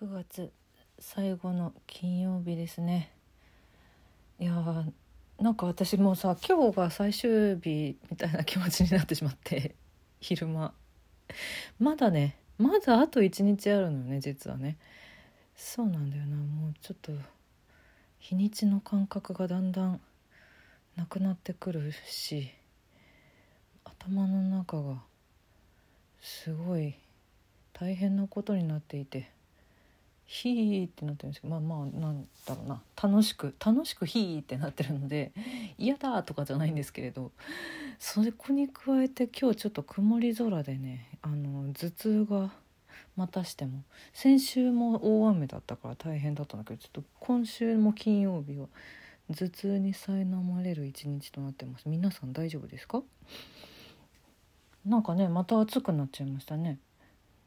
[0.00, 0.52] 9月
[1.00, 3.10] 最後の金曜日ですね。
[4.38, 4.92] いやー
[5.42, 9.74] なんか私もさ今日が最終日みたいな気持ちになってしまって
[10.22, 10.72] 昼間。
[11.80, 14.76] まだねまだあと1日あるのよね実はね。
[15.56, 16.36] そうなんだよな。
[16.36, 17.10] もうちょっと
[18.20, 20.00] 日にちの感覚がだんだん
[20.94, 22.52] なくなってくるし
[23.82, 25.02] 頭の中が
[26.20, 26.94] すごい
[27.72, 29.36] 大変なことになっていて。
[30.30, 35.32] ヒーってなってるんですけどまあまあなんだろうな楽しく楽しくヒーってなってるので
[35.78, 37.32] 嫌だとかじゃないんですけれど
[37.98, 42.52] それこに加えて今日ちょっと曇り空でねあの頭痛が
[43.16, 48.68] またしても先週も大雨だったから大変だったんだけどちょっと今週も金曜日は
[49.34, 51.88] 頭痛に苛まれる一日となってます。
[51.88, 53.02] 皆さん大丈夫ですか？
[54.84, 56.78] なんかねまた暑くなっちゃいましたね。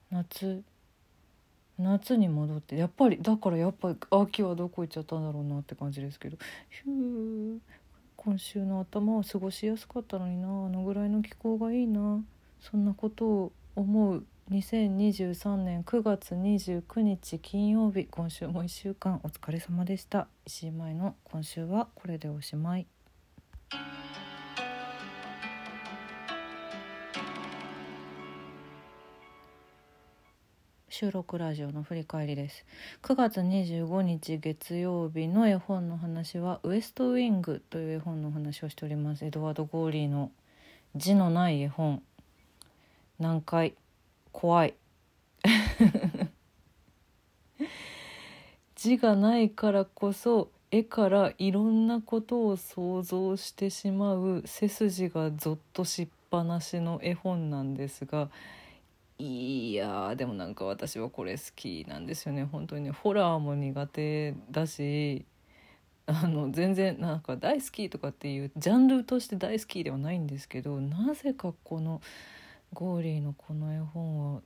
[0.10, 0.64] 夏
[1.82, 6.38] 夏に戻ってやっぱりだからやっぱり秋はどこ行っちゃったんだろうなって感じですけど。
[6.70, 7.60] ヒュー。
[8.16, 10.48] 今週の頭は過ごしやすかったのにな。
[10.48, 12.24] あのぐらいの気候がいいな。
[12.60, 14.24] そんなことを思う。
[14.52, 18.06] 2023年9月29日金曜日。
[18.06, 20.28] 今週も1週間お疲れ様でした。
[20.46, 22.86] 石井舞の今週はこれでおしまい。
[30.94, 32.66] 収録ラジオの振り返りです。
[33.04, 39.24] 9月25日月曜日の絵本の話はウエストウィングという絵本の話をしております。
[39.24, 40.32] エドワード・ゴーリーの
[40.98, 42.04] 字のない絵本。
[43.20, 43.74] 難解
[44.34, 44.74] 怖い。
[48.76, 58.30] 字がないからこそ絵からいろんなことを想像してしまう背筋がゾッとしっぱなしの絵本なんですが
[59.24, 65.26] いやでもなんか私はこれ好きなんですよね本当にねホラーも苦手だし
[66.08, 72.02] あの全然なんか大好きとかっていうジャンルとして大好きではないんですけどなぜかこの
[72.74, 74.42] ゴーリーのこの絵本は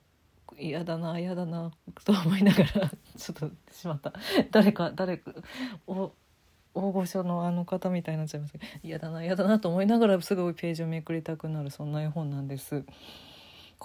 [0.60, 1.72] 嫌だな嫌だな
[2.04, 4.12] と思いながら ちょっとしまった
[4.52, 5.32] 誰か誰か
[5.88, 6.12] お
[6.74, 12.84] 大御所のあの方みたいになっちゃいますけど嫌だな嫌だなと思いながらすごいページをめくりたくなるそんな絵本なんです。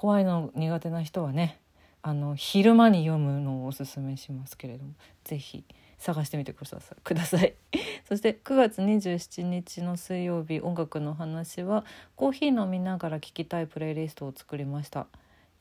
[0.00, 1.60] 怖いの苦手な人はね
[2.00, 4.94] あの昼間に読むのをおすすめしますけれども
[5.24, 5.62] 是非
[5.98, 6.80] 探してみてください。
[7.04, 7.52] ください。
[8.08, 11.84] そして9月27日の水曜日音楽の話は
[12.16, 15.06] コーヒー飲みながら聴きたいプレイリストを作りました。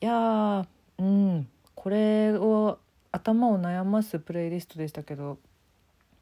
[0.00, 1.46] いやうん。
[1.74, 2.78] これを
[3.12, 5.36] 頭を悩ますプレイリストでしたけど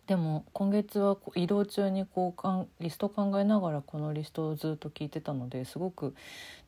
[0.08, 6.14] でも今月は移動中にこうかんリスト考えながらこのリストをずっと聞いてたのですごく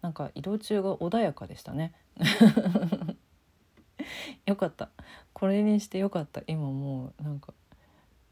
[0.03, 1.95] なんか移動中が穏やかでしたね。
[4.45, 4.91] よかった。
[5.33, 6.43] これにしてよかった。
[6.47, 7.55] 今もうなんか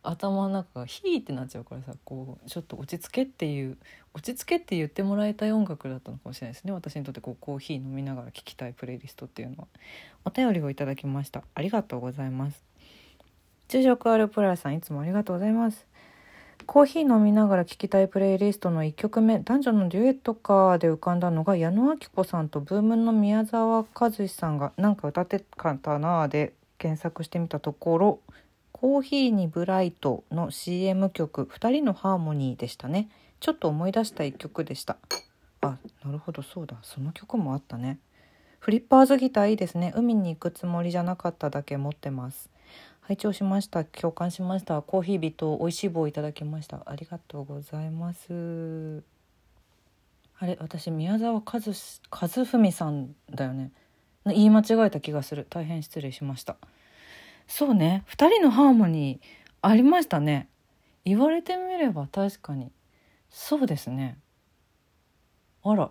[0.03, 3.79] 頭の中がヒーってなっちゃうからさこうちょっと落ち着けっていう
[4.13, 6.73] 落ち着けって言ってもらいたい音楽だったのかもしれないですね。
[6.73, 9.69] 私にとってこうコーヒー飲みながら聴きたいプレイリストっていうのは。
[10.27, 11.45] お便りをいただきました。
[11.55, 12.68] ありがとうございます。
[13.69, 15.87] 昼食あるプラさんいつもありがとうございます。
[16.65, 28.21] コーヒー飲みながら聴きたいプレイリストの1曲目男女のデュエットかで浮かんだのが矢野明子さんとブームの宮沢和志さんがなんか歌ってかたなーで検索してみたところ
[28.73, 33.09] 「コーヒーにブライト」の CM 曲「2人のハーモニー」でしたね。
[33.41, 34.97] ちょっと思い出した1曲でした。
[35.61, 36.77] あなるほどそうだ。
[36.83, 37.99] その曲もあったね。
[38.61, 39.93] フリッパーズギターいいですね。
[39.95, 42.51] 海に行くつもりじゃなかっただけ持ってます。
[43.09, 43.87] 拝聴しました。
[43.87, 44.83] 共感しました。
[44.83, 46.83] コーヒー人美味しい棒いただきました。
[46.85, 49.03] ありがとうございます。
[50.39, 51.43] あれ私宮沢和
[52.11, 53.73] 和文さんだよね。
[54.27, 55.47] 言い間違えた気がする。
[55.49, 56.59] 大変失礼しました。
[57.47, 58.05] そうね。
[58.11, 59.27] 2人のハーモニー
[59.63, 60.51] ありましたね。
[61.07, 62.71] 言われてみれば確かに。
[63.31, 64.19] そうですね。
[65.65, 65.91] あら。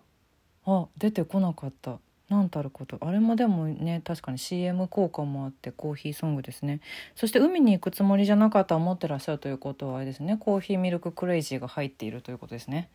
[0.67, 1.97] あ出てこなかった。
[2.29, 2.97] 何たること。
[3.01, 6.81] あれもでもね確かに CM 効果もあってコーヒーソングですね。
[7.16, 10.37] そして海に行くつもりじゃなかった思ってらっしゃるということはあれですね。
[10.37, 12.90] コーヒーミルククレイジーが入っているということですね。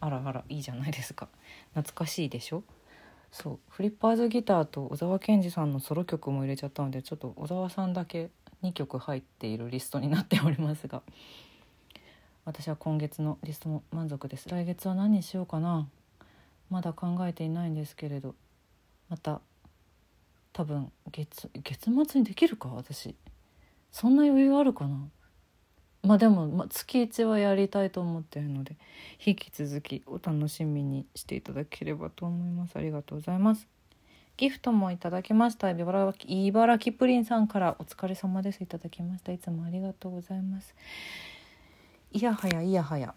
[0.00, 1.28] あらあらいいじゃないですか。
[1.74, 2.64] 懐かしいでしょ？
[3.30, 3.58] そう。
[3.68, 8.30] フリッパーズギターと小沢健二さんのソロ曲も入れちゃったのでちょっと小沢さんだけ
[8.62, 11.02] 2曲入っているリストになっておりますが。
[12.44, 14.48] 私は今月のリストも満足です。
[14.48, 15.88] 来月は何にしようかな。
[16.70, 18.34] まだ考えていないんですけれど。
[19.08, 19.40] また
[20.52, 22.68] 多分月月末にできるか？
[22.68, 23.14] 私。
[23.92, 25.08] そんな余裕あるかな？
[26.02, 28.76] まあでも、まあ、月1はやりたいと思ってるので
[29.24, 32.76] 引き続きお楽しみにしていただければと思います。
[32.76, 33.66] ありがとうございます。
[34.36, 35.70] ギフトもいただきました。
[35.70, 38.62] 茨城茨城プリンさんからお疲れ様です。
[38.62, 39.32] いただきました。
[39.32, 40.74] いつもありがとうございます。
[42.12, 43.14] いやはやいやはや。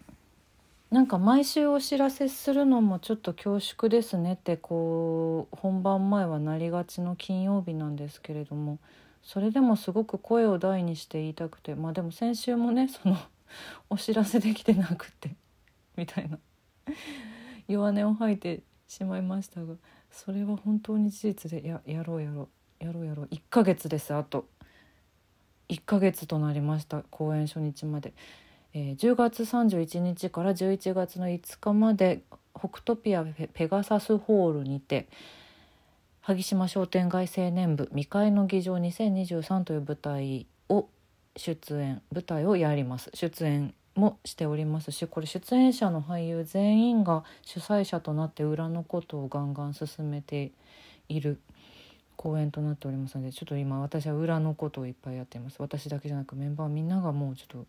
[0.90, 8.80] なんか毎週お知らせするのもちょっと恐縮ですねってこう本番前はなりがちの金曜日なんですけれども
[9.22, 13.16] それでもすごく声を大にして言いたくてまあでも先週もねその
[13.88, 15.36] お知らせできてなくて
[15.96, 16.38] みたいな
[17.68, 19.74] 弱音を吐いてしまいましたが
[20.10, 22.48] それは本当に事実でややろうやろ
[22.80, 24.46] うやろうやろう1ヶ月ですあと
[25.68, 28.12] 1ヶ月となりました公演初日まで。
[28.72, 32.22] えー、10月31日から11月の5日まで
[32.58, 35.08] 北トピアペガサスホールにて
[36.20, 40.86] 萩島商店街青年部未開の議場2023という舞台を
[41.36, 43.10] 出演舞台をやります。
[43.14, 50.52] 出演もしておりますしこれ出演者の俳優全員が主催者となって裏のことをガンガン進めて
[51.08, 51.40] いる。
[52.20, 55.56] 公演となっておりますのでちょっと今私は裏のことをいっぱいやっています。
[55.58, 57.66] 私だけじゃなくメンバーみんながもうちょっと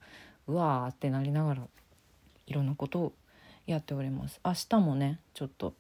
[0.48, 1.62] うわーってなりながら
[2.48, 3.14] いろんなことを
[3.66, 4.42] やっております。
[4.44, 5.74] 明日もねちょっと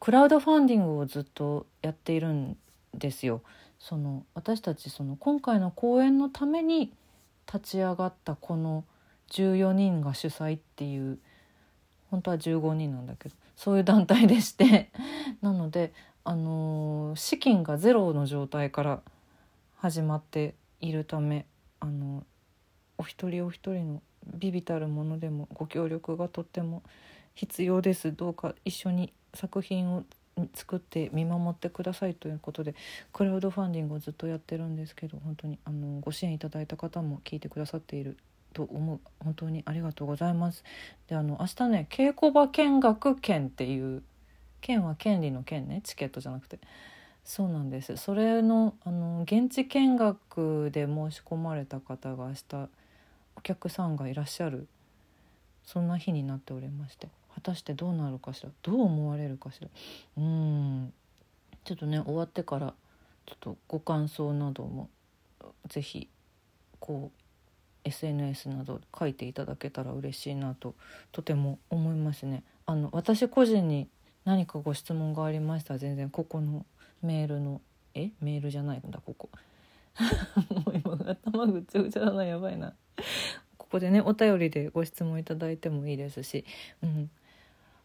[0.00, 2.56] クラウドファンディングをずっとやっているん
[2.92, 3.40] ですよ。
[3.78, 6.92] その私たちその今回の公演のために
[7.46, 8.82] 立ち上がったこの
[9.30, 11.20] 14人が主催っていう
[12.10, 14.90] 本当は15人なんだけどそういう団体でして。
[15.40, 15.92] なので、
[16.26, 19.02] あの、資金がゼロの状態から
[19.76, 21.46] 始まっているため、
[21.80, 22.24] あの、
[22.98, 24.02] お一人お一人の
[24.34, 26.82] ビビたるものでもご協力がとっても
[27.34, 30.04] 必要ですどうか一緒に作品を
[30.54, 32.74] 作って見守ってくださいということで
[33.12, 38.16] クラウドファンディングをずっとやってるんですけど本当にあのご支援いただいた方も聞いてくださっている
[38.52, 40.64] と思う本当にありがとうございます。
[41.08, 44.02] であの明日ね稽古場見学券っていう
[44.60, 45.80] 券は権利の券ね。
[45.84, 46.58] チケットじゃなくて。
[47.24, 47.96] そうなんです。
[47.96, 52.68] それのあの現地見学で申し込まれた方が明日
[53.36, 54.68] お客さんがいらっしゃる。
[55.64, 57.08] そんな日になっておりまして。
[57.34, 58.50] 果たしてどうなるかしら。
[58.62, 59.68] どう思われるかしら。
[60.16, 60.92] うん。
[61.64, 62.74] ちょっとね終わってから
[63.26, 64.88] ちょっとご感想なども
[65.68, 66.08] 是非
[66.78, 70.76] こう SNS など書いていただけたら嬉しいなと
[71.10, 72.44] とても思いますね。
[72.66, 73.88] あの私個人に
[74.26, 75.74] 何かご質問がありました？
[75.74, 76.10] ら全然。
[76.10, 76.66] ここの
[77.02, 77.62] メールの。
[77.94, 78.10] え？
[78.20, 79.30] メールじゃないんだここ。
[80.50, 82.74] もう今頭ぐちゃぐちゃだなやばいな。
[83.56, 86.44] ここでねお便りでご質問いただいてもいいですし、
[86.82, 87.10] うん、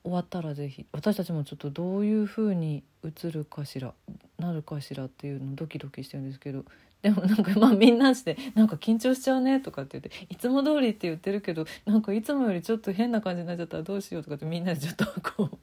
[0.04, 3.94] 終わったら是非私たちもちょっとどういう風に映るかしら
[4.38, 6.66] なるかしらっていうのドキドキしてるんですけど。
[7.02, 15.58] でもなんかまあみんなして「なんか緊張しちゃうね」とかって言って「いつも通りって言ってるけどなんかいつもよりちょっと変な感じになっちゃったらどうしよう」とかってみんなでちょっとこう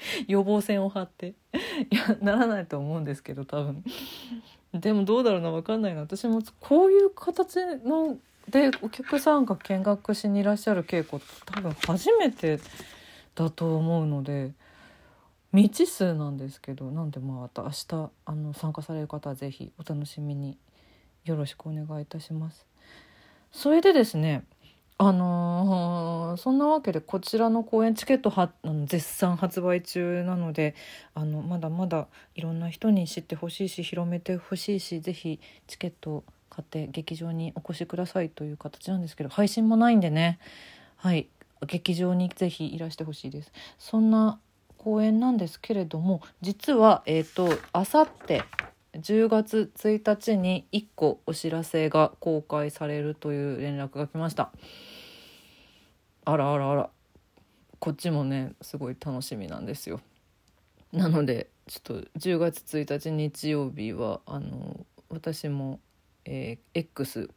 [0.26, 1.34] 予防線を張って。
[1.90, 3.84] いやならないと思うんですけど多分。
[4.74, 6.02] でもどうだろうな分かんないな。
[6.02, 8.18] 私もこういう形の
[8.50, 12.58] でお客さんが見学しにいらっしゃる稽古多分初めて
[13.34, 14.52] だと思うので
[15.52, 20.58] 未知数なんですけどなんでまあ明日あの参加される方は是非お楽しみに
[21.24, 22.66] よろしくお願いいたします。
[23.50, 24.44] それでですね
[25.00, 28.50] あのー、そんなわけでこちらの公演チケットは
[28.86, 30.74] 絶賛発売中なので
[31.14, 40.40] あのまだまだいろんな人に知ってほしいし広めてほしいし是非チケットを買って劇場にお越しくださいという形なんですけど配信もないんでね。
[40.96, 41.28] はい。
[41.66, 43.52] 劇場にぜひいらしてほしいです。
[43.78, 44.40] そんな
[44.76, 48.42] 公演なんですけれども実はえっ、ー、とあさって
[48.96, 54.50] 10月1日に1個お知らせが公開されるという連絡が来ました。
[56.28, 56.90] あらあらあら。
[57.78, 60.00] こっちもねすごい楽しみなんですよ。
[60.92, 65.80] なのでちょっと10月1日日曜日はあの私も、
[66.26, 67.30] えー、X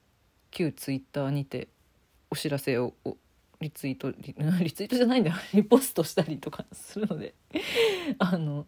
[0.50, 1.70] 旧 Twitter にて
[2.30, 2.94] お知らせを
[3.62, 5.38] リツイートリ リツイートじゃないんだよ。
[5.54, 7.34] リポストしたりとかするので。
[8.20, 8.68] あの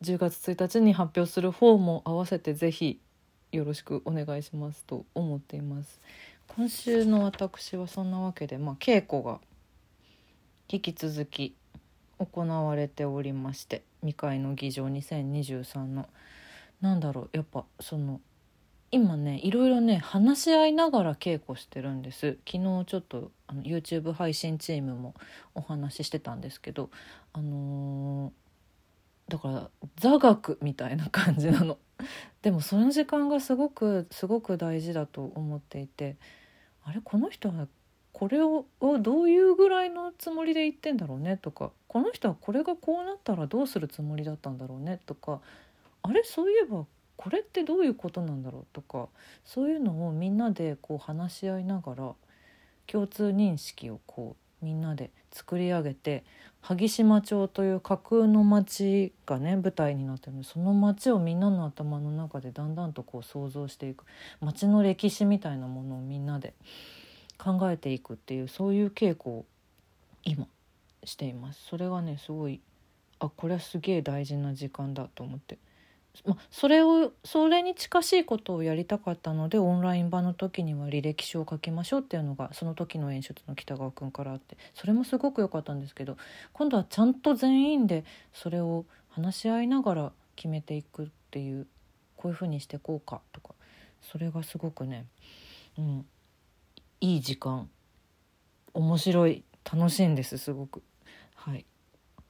[0.00, 3.00] 10月1日に発表する方も合わせてぜひ
[3.52, 6.00] よろしくお願いしますと思っています。
[6.48, 9.40] 今週の私はそんなわけで、まあ、稽古が
[10.68, 11.54] 引き続き
[12.18, 16.08] 行われておりまして未開の議場2023の。
[16.80, 18.20] なんだろうやっぱその
[18.90, 22.38] 今ねいろいろね話し合いながら稽古してるんです。
[22.46, 25.14] 昨日ちょっとあの YouTube 配信チームも
[25.54, 26.90] お話ししてたんですけど
[27.32, 28.30] あのー、
[29.32, 31.78] だから座学みたいな感じなの。
[32.42, 36.16] でもその時間がすごくすごく大事だと思っていて
[36.84, 37.66] あれこの人は
[38.12, 38.66] これを
[39.00, 41.38] どういうぐらいのつもりで言ってんだろうね？
[41.38, 45.00] とかこの人はこれがこうなったらどうするつもりだったんだろうね？
[45.06, 45.40] とか
[46.02, 46.84] あれそういえば
[47.16, 48.66] これってどういうことなんだろう？
[48.74, 49.08] とか
[49.46, 52.14] そういうのをみんなでこう話し合いながら
[52.86, 56.24] 共通認識をこうみんなで作り上げて
[56.60, 64.04] 萩島町という架空の町がね舞台になってるのでその町をみんなの頭の中でだんだんとこう想像していく
[64.40, 66.54] 町の歴史みたいなものをみんなで
[67.36, 69.44] 考えていくっていうそういう稽古を
[70.24, 70.46] 今
[71.04, 71.60] しています。
[71.66, 72.60] それがねすごい
[73.18, 75.58] あこれはすげえ大事な時間だと思って
[76.26, 86.16] ま、それをそれに近しいことをやりたかったのでオンライン版の時には履歴書を書きましょうっていうのがその時の演出の北川君からあってそれもすごく良かったんですけど
[86.52, 91.66] 今度はちゃんと全員でそれを話し合いながら決めていくっていう
[92.16, 93.54] こういうふうにしてこうかとか
[94.02, 95.06] それがすごくね、
[95.78, 96.06] うん、
[97.00, 97.68] いい時間
[98.74, 100.82] 面白い楽しいんですすごく。
[101.34, 101.64] はい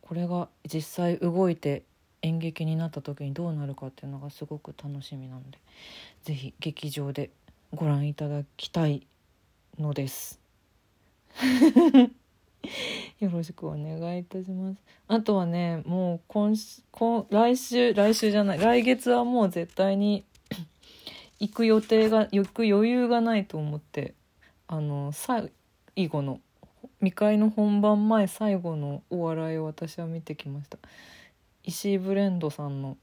[0.01, 1.85] これが実際動いて
[2.23, 5.59] 演劇になった時にどうなるかっていうのがすごく楽しみなので
[6.25, 7.31] 是非劇場で
[7.75, 9.07] ご覧いただきたい
[9.79, 10.41] のです。
[13.19, 14.81] よろしくお願いいたします。
[15.09, 16.55] あとはね、もう今
[16.91, 20.25] 今来週来週じゃない来月はもう絶対に
[21.41, 24.15] 行く予定が行く余裕がないと思って
[24.69, 25.51] あの最
[26.09, 26.41] 後の
[27.01, 30.79] 未開の本番前最後のお笑いを私は見てきました。
[31.65, 32.97] 石井ブレンドさんの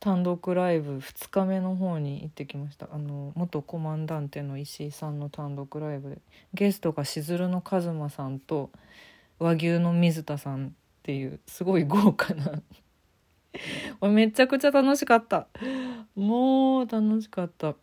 [0.00, 2.88] 単独ライブ2日目の方に行ってきました。
[2.92, 6.18] あの元コマンダンテの石井さんの単独ライブで。
[6.54, 8.70] ゲストがしずるの一馬さんと
[9.38, 10.70] 和牛の水田さんっ
[11.02, 12.62] ていうすごい豪華な。
[14.08, 15.48] めちゃくちゃ楽しかった。
[16.14, 17.74] もう楽しかった。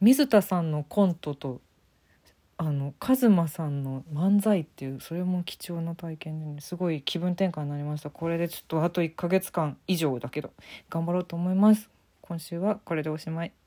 [0.00, 1.60] 水田さんのコントと
[2.56, 8.10] あのカズマさんの漫才っていうそれも貴重な体験で、ね、すごい気分転換になりました。
[8.10, 10.50] これでちょっとあと1ヶ月間以上だけど
[10.90, 11.90] 頑張ろうと思います。
[12.20, 13.63] 今週はこれでおしまい。